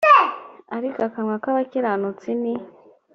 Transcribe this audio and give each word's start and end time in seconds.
ariko 0.75 0.99
akanwa 1.07 1.35
k 1.43 1.45
abakiranutsi 1.51 2.29
ni 2.41 2.53